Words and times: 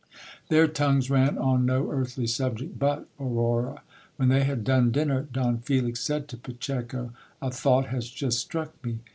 Their 0.49 0.67
tongues 0.67 1.11
ran 1.11 1.37
on 1.37 1.63
no 1.67 1.91
earthly 1.91 2.25
subject 2.25 2.79
but 2.79 3.07
Aurora. 3.19 3.83
When 4.15 4.29
they 4.29 4.45
had 4.45 4.63
done 4.63 4.89
dinner, 4.89 5.27
Don 5.31 5.59
Felix 5.59 5.99
said 5.99 6.27
to 6.29 6.37
Pacheco— 6.37 7.13
A 7.39 7.51
thought 7.51 7.89
has 7.89 8.09
just 8.09 8.39
struck 8.39 8.83
me. 8.83 8.97